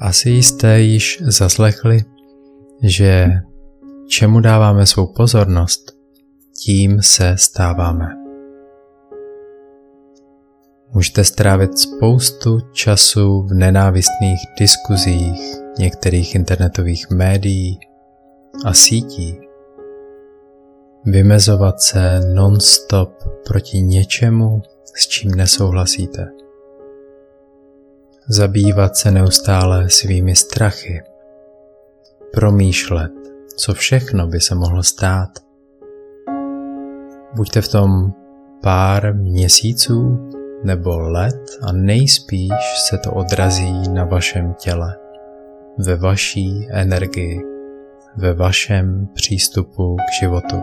Asi 0.00 0.30
jste 0.30 0.80
již 0.80 1.22
zaslechli, 1.26 1.98
že 2.82 3.28
čemu 4.08 4.40
dáváme 4.40 4.86
svou 4.86 5.06
pozornost, 5.06 5.92
tím 6.64 7.02
se 7.02 7.34
stáváme. 7.38 8.06
Můžete 10.94 11.24
strávit 11.24 11.78
spoustu 11.78 12.60
času 12.72 13.42
v 13.42 13.54
nenávistných 13.54 14.38
diskuzích 14.58 15.40
některých 15.78 16.34
internetových 16.34 17.10
médií 17.10 17.78
a 18.64 18.74
sítí. 18.74 19.38
Vymezovat 21.04 21.80
se 21.80 22.20
non-stop 22.34 23.10
proti 23.46 23.82
něčemu, 23.82 24.62
s 24.96 25.08
čím 25.08 25.30
nesouhlasíte. 25.30 26.39
Zabývat 28.32 28.96
se 28.96 29.10
neustále 29.10 29.90
svými 29.90 30.36
strachy. 30.36 31.02
Promýšlet, 32.32 33.12
co 33.56 33.74
všechno 33.74 34.26
by 34.26 34.40
se 34.40 34.54
mohlo 34.54 34.82
stát. 34.82 35.30
Buďte 37.36 37.60
v 37.60 37.68
tom 37.68 38.12
pár 38.62 39.14
měsíců 39.14 40.28
nebo 40.64 40.98
let 40.98 41.50
a 41.62 41.72
nejspíš 41.72 42.52
se 42.88 42.98
to 42.98 43.12
odrazí 43.12 43.88
na 43.88 44.04
vašem 44.04 44.54
těle, 44.54 44.96
ve 45.78 45.96
vaší 45.96 46.68
energii, 46.70 47.40
ve 48.16 48.34
vašem 48.34 49.08
přístupu 49.14 49.96
k 49.96 50.20
životu. 50.20 50.56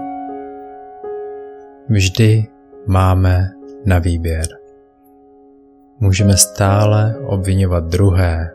Vždy 1.90 2.48
máme 2.88 3.50
na 3.86 4.00
výběr. 4.00 4.67
Můžeme 6.00 6.38
stále 6.38 7.16
obvinovat 7.26 7.84
druhé, 7.84 8.54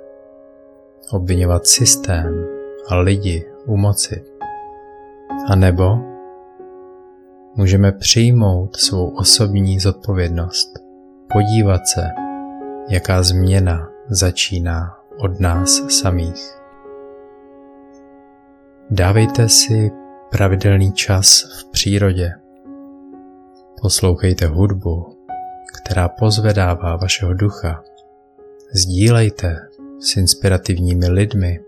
obvinovat 1.10 1.66
systém 1.66 2.46
a 2.88 2.96
lidi 2.96 3.52
u 3.66 3.76
moci. 3.76 4.24
A 5.48 5.56
nebo 5.56 5.98
můžeme 7.56 7.92
přijmout 7.92 8.76
svou 8.76 9.08
osobní 9.08 9.80
zodpovědnost, 9.80 10.78
podívat 11.32 11.80
se, 11.86 12.08
jaká 12.88 13.22
změna 13.22 13.88
začíná 14.08 14.98
od 15.18 15.40
nás 15.40 15.82
samých. 16.00 16.58
Dávejte 18.90 19.48
si 19.48 19.92
pravidelný 20.30 20.92
čas 20.92 21.42
v 21.60 21.70
přírodě. 21.70 22.32
Poslouchejte 23.82 24.46
hudbu, 24.46 25.22
která 25.78 26.09
pozvedává 26.09 26.97
vašeho 26.97 27.34
ducha. 27.34 27.83
Sdílejte 28.73 29.56
s 30.01 30.17
inspirativními 30.17 31.09
lidmi. 31.09 31.61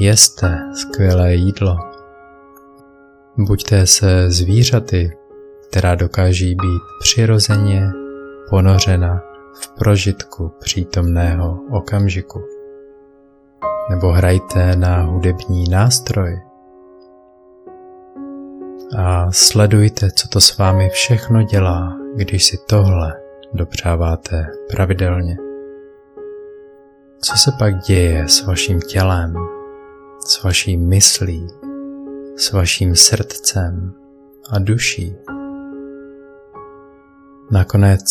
Jeste 0.00 0.58
skvělé 0.74 1.34
jídlo. 1.34 1.76
Buďte 3.38 3.86
se 3.86 4.30
zvířaty, 4.30 5.16
která 5.68 5.94
dokáží 5.94 6.54
být 6.54 6.82
přirozeně 7.00 7.90
ponořena 8.50 9.22
v 9.62 9.68
prožitku 9.78 10.52
přítomného 10.60 11.58
okamžiku. 11.70 12.44
Nebo 13.90 14.12
hrajte 14.12 14.76
na 14.76 15.02
hudební 15.02 15.68
nástroj 15.70 16.40
a 18.96 19.32
sledujte, 19.32 20.10
co 20.10 20.28
to 20.28 20.40
s 20.40 20.58
vámi 20.58 20.88
všechno 20.88 21.42
dělá, 21.42 21.96
když 22.18 22.44
si 22.44 22.58
tohle 22.66 23.20
dopřáváte 23.52 24.46
pravidelně. 24.70 25.36
Co 27.20 27.36
se 27.36 27.50
pak 27.58 27.78
děje 27.78 28.28
s 28.28 28.46
vaším 28.46 28.80
tělem, 28.80 29.34
s 30.26 30.42
vaší 30.42 30.76
myslí, 30.76 31.46
s 32.36 32.52
vaším 32.52 32.96
srdcem 32.96 33.94
a 34.50 34.58
duší? 34.58 35.16
Nakonec 37.50 38.04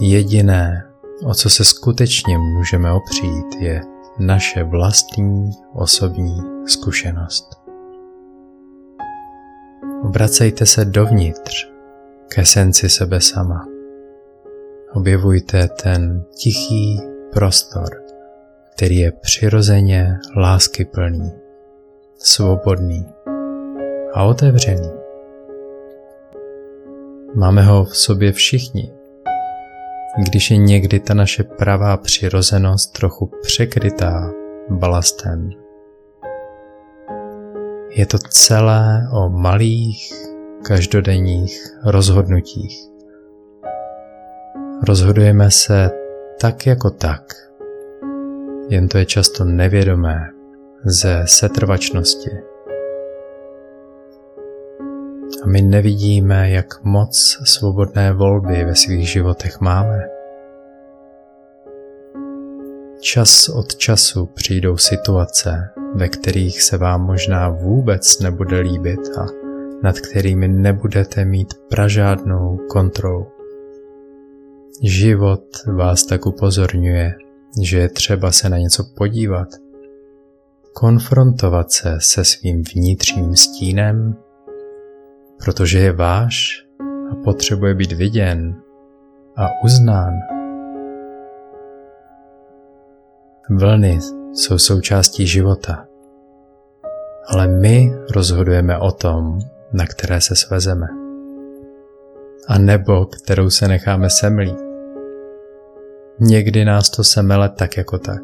jediné, 0.00 0.92
o 1.24 1.34
co 1.34 1.50
se 1.50 1.64
skutečně 1.64 2.38
můžeme 2.38 2.92
opřít, 2.92 3.54
je 3.60 3.82
naše 4.18 4.64
vlastní 4.64 5.50
osobní 5.74 6.40
zkušenost. 6.66 7.62
Obracejte 10.02 10.66
se 10.66 10.84
dovnitř, 10.84 11.71
k 12.34 12.38
esenci 12.38 12.88
sebe 12.88 13.20
sama. 13.20 13.66
Objevujte 14.92 15.68
ten 15.68 16.24
tichý 16.36 17.00
prostor, 17.32 18.02
který 18.74 18.96
je 18.96 19.12
přirozeně 19.12 20.18
láskyplný, 20.36 21.32
svobodný 22.18 23.06
a 24.14 24.24
otevřený. 24.24 24.90
Máme 27.34 27.62
ho 27.62 27.84
v 27.84 27.96
sobě 27.96 28.32
všichni, 28.32 28.92
když 30.28 30.50
je 30.50 30.56
někdy 30.56 31.00
ta 31.00 31.14
naše 31.14 31.42
pravá 31.42 31.96
přirozenost 31.96 32.92
trochu 32.92 33.30
překrytá 33.42 34.30
balastem 34.68 35.50
je 37.94 38.06
to 38.06 38.18
celé 38.18 39.08
o 39.12 39.28
malých, 39.28 40.12
každodenních 40.62 41.76
rozhodnutích. 41.84 42.88
Rozhodujeme 44.88 45.50
se 45.50 45.90
tak 46.40 46.66
jako 46.66 46.90
tak, 46.90 47.22
jen 48.68 48.88
to 48.88 48.98
je 48.98 49.06
často 49.06 49.44
nevědomé 49.44 50.28
ze 50.84 51.22
setrvačnosti. 51.26 52.30
A 55.44 55.46
my 55.46 55.62
nevidíme, 55.62 56.50
jak 56.50 56.84
moc 56.84 57.38
svobodné 57.44 58.12
volby 58.12 58.64
ve 58.64 58.74
svých 58.74 59.08
životech 59.08 59.60
máme. 59.60 60.02
Čas 63.00 63.48
od 63.48 63.76
času 63.76 64.26
přijdou 64.26 64.76
situace, 64.76 65.68
ve 65.94 66.08
kterých 66.08 66.62
se 66.62 66.76
vám 66.76 67.02
možná 67.02 67.48
vůbec 67.48 68.18
nebude 68.18 68.60
líbit 68.60 69.00
a 69.18 69.41
nad 69.82 70.00
kterými 70.00 70.48
nebudete 70.48 71.24
mít 71.24 71.54
pražádnou 71.68 72.58
kontrolu. 72.70 73.26
Život 74.82 75.44
vás 75.76 76.06
tak 76.06 76.26
upozorňuje, 76.26 77.14
že 77.62 77.78
je 77.78 77.88
třeba 77.88 78.32
se 78.32 78.48
na 78.48 78.58
něco 78.58 78.84
podívat, 78.96 79.48
konfrontovat 80.72 81.70
se 81.70 81.96
se 82.00 82.24
svým 82.24 82.62
vnitřním 82.74 83.36
stínem, 83.36 84.16
protože 85.44 85.78
je 85.78 85.92
váš 85.92 86.66
a 87.10 87.14
potřebuje 87.14 87.74
být 87.74 87.92
viděn 87.92 88.62
a 89.36 89.48
uznán. 89.64 90.12
Vlny 93.50 93.98
jsou 94.32 94.58
součástí 94.58 95.26
života, 95.26 95.86
ale 97.28 97.48
my 97.48 97.92
rozhodujeme 98.14 98.78
o 98.78 98.92
tom, 98.92 99.38
na 99.72 99.86
které 99.86 100.20
se 100.20 100.36
svezeme. 100.36 100.86
A 102.48 102.58
nebo 102.58 103.06
kterou 103.06 103.50
se 103.50 103.68
necháme 103.68 104.10
semlít. 104.10 104.56
Někdy 106.20 106.64
nás 106.64 106.90
to 106.90 107.04
semele 107.04 107.48
tak 107.48 107.76
jako 107.76 107.98
tak. 107.98 108.22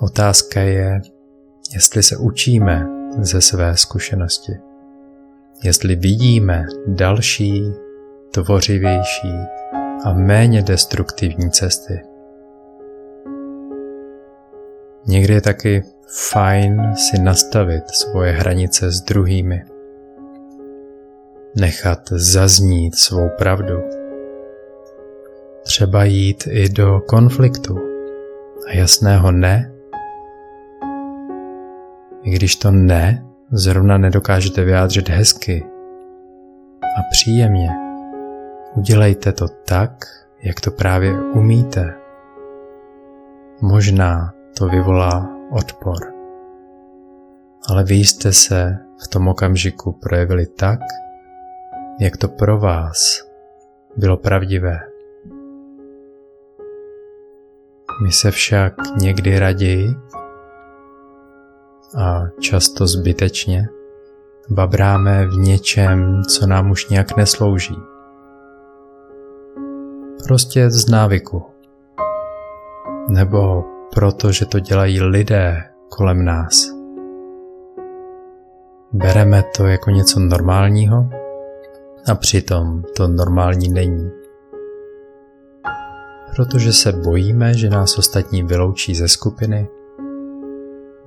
Otázka 0.00 0.60
je, 0.60 1.00
jestli 1.74 2.02
se 2.02 2.16
učíme 2.16 2.86
ze 3.18 3.40
své 3.40 3.76
zkušenosti. 3.76 4.52
Jestli 5.62 5.96
vidíme 5.96 6.66
další, 6.86 7.72
tvořivější 8.30 9.34
a 10.04 10.12
méně 10.12 10.62
destruktivní 10.62 11.50
cesty. 11.50 12.02
Někdy 15.06 15.34
je 15.34 15.40
taky 15.40 15.84
fajn 16.30 16.94
si 16.96 17.22
nastavit 17.22 17.88
svoje 17.88 18.32
hranice 18.32 18.90
s 18.90 19.00
druhými. 19.00 19.64
Nechat 21.56 22.00
zaznít 22.10 22.94
svou 22.94 23.28
pravdu. 23.38 23.82
Třeba 25.62 26.04
jít 26.04 26.48
i 26.50 26.68
do 26.68 27.00
konfliktu 27.08 27.78
a 28.68 28.76
jasného 28.76 29.32
ne. 29.32 29.72
I 32.22 32.30
když 32.30 32.56
to 32.56 32.70
ne 32.70 33.24
zrovna 33.52 33.98
nedokážete 33.98 34.64
vyjádřit 34.64 35.08
hezky 35.08 35.66
a 36.82 37.00
příjemně, 37.10 37.68
udělejte 38.76 39.32
to 39.32 39.48
tak, 39.48 40.04
jak 40.42 40.60
to 40.60 40.70
právě 40.70 41.20
umíte. 41.20 41.94
Možná 43.60 44.34
to 44.58 44.68
vyvolá 44.68 45.28
odpor. 45.50 45.98
Ale 47.68 47.84
vy 47.84 47.94
jste 47.94 48.32
se 48.32 48.78
v 49.04 49.08
tom 49.08 49.28
okamžiku 49.28 49.92
projevili 49.92 50.46
tak, 50.46 50.80
jak 52.00 52.16
to 52.16 52.28
pro 52.28 52.58
vás 52.58 53.28
bylo 53.96 54.16
pravdivé. 54.16 54.80
My 58.02 58.12
se 58.12 58.30
však 58.30 58.74
někdy 59.00 59.38
raději 59.38 59.94
a 61.98 62.22
často 62.40 62.86
zbytečně 62.86 63.68
babráme 64.50 65.26
v 65.26 65.32
něčem, 65.32 66.22
co 66.24 66.46
nám 66.46 66.70
už 66.70 66.88
nějak 66.88 67.16
neslouží. 67.16 67.76
Prostě 70.24 70.70
z 70.70 70.90
návyku. 70.90 71.44
Nebo 73.08 73.64
proto, 73.94 74.32
že 74.32 74.46
to 74.46 74.58
dělají 74.58 75.02
lidé 75.02 75.64
kolem 75.88 76.24
nás. 76.24 76.66
Bereme 78.92 79.42
to 79.56 79.66
jako 79.66 79.90
něco 79.90 80.20
normálního 80.20 81.10
a 82.10 82.14
přitom 82.14 82.82
to 82.96 83.08
normální 83.08 83.68
není. 83.68 84.10
Protože 86.36 86.72
se 86.72 86.92
bojíme, 86.92 87.54
že 87.54 87.70
nás 87.70 87.98
ostatní 87.98 88.42
vyloučí 88.42 88.94
ze 88.94 89.08
skupiny, 89.08 89.68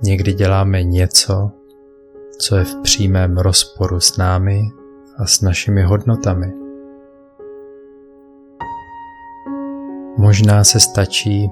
někdy 0.02 0.32
děláme 0.32 0.82
něco, 0.82 1.50
co 2.38 2.56
je 2.56 2.64
v 2.64 2.76
přímém 2.82 3.36
rozporu 3.36 4.00
s 4.00 4.16
námi 4.16 4.62
a 5.16 5.26
s 5.26 5.40
našimi 5.40 5.82
hodnotami. 5.82 6.52
Možná 10.18 10.64
se 10.64 10.80
stačí 10.80 11.50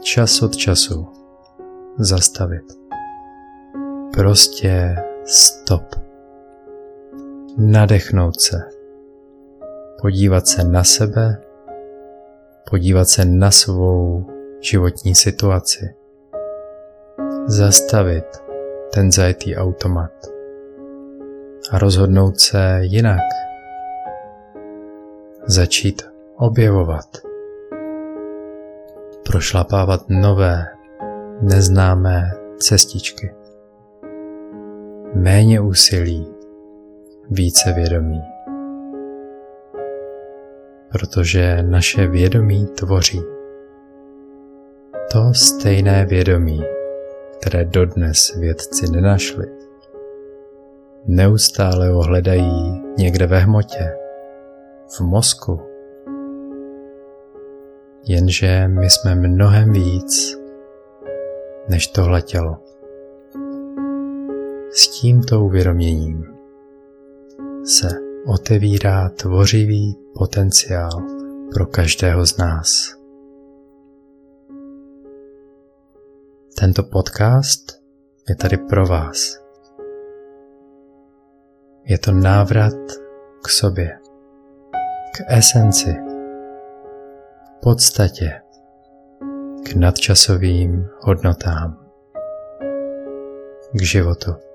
čas 0.00 0.42
od 0.42 0.56
času 0.56 1.06
zastavit. 1.98 2.64
Prostě 4.12 4.96
stop. 5.24 6.09
Nadechnout 7.58 8.40
se. 8.40 8.60
Podívat 10.02 10.46
se 10.46 10.64
na 10.64 10.84
sebe, 10.84 11.40
podívat 12.70 13.08
se 13.08 13.24
na 13.24 13.50
svou 13.50 14.26
životní 14.60 15.14
situaci. 15.14 15.94
Zastavit 17.46 18.24
ten 18.94 19.12
zajetý 19.12 19.56
automat 19.56 20.12
a 21.70 21.78
rozhodnout 21.78 22.40
se 22.40 22.78
jinak. 22.80 23.20
Začít 25.46 26.02
objevovat. 26.36 27.06
Prošlapávat 29.24 30.00
nové, 30.08 30.66
neznámé 31.40 32.32
cestičky. 32.58 33.34
Méně 35.14 35.60
úsilí, 35.60 36.26
více 37.30 37.72
vědomí. 37.72 38.22
Protože 40.92 41.62
naše 41.62 42.06
vědomí 42.06 42.66
tvoří 42.66 43.20
to 45.12 45.34
stejné 45.34 46.06
vědomí, 46.06 46.62
které 47.40 47.64
dodnes 47.64 48.36
vědci 48.40 48.90
nenašli. 48.92 49.46
Neustále 51.06 51.88
ho 51.88 52.02
hledají 52.02 52.82
někde 52.98 53.26
ve 53.26 53.38
hmotě, 53.38 53.96
v 54.96 55.00
mozku. 55.00 55.60
Jenže 58.04 58.68
my 58.68 58.90
jsme 58.90 59.14
mnohem 59.14 59.72
víc 59.72 60.38
než 61.68 61.86
tohle 61.86 62.22
tělo. 62.22 62.58
S 64.70 64.88
tímto 65.00 65.44
uvědoměním 65.44 66.39
se 67.64 67.88
otevírá 68.26 69.08
tvořivý 69.08 69.96
potenciál 70.14 70.90
pro 71.54 71.66
každého 71.66 72.26
z 72.26 72.36
nás. 72.36 72.96
Tento 76.60 76.82
podcast 76.82 77.82
je 78.28 78.36
tady 78.36 78.56
pro 78.56 78.86
vás. 78.86 79.38
Je 81.84 81.98
to 81.98 82.12
návrat 82.12 82.76
k 83.42 83.48
sobě, 83.48 83.98
k 85.16 85.20
esenci, 85.28 85.96
k 87.58 87.62
podstatě, 87.62 88.40
k 89.64 89.74
nadčasovým 89.74 90.88
hodnotám, 91.00 91.86
k 93.72 93.82
životu. 93.82 94.49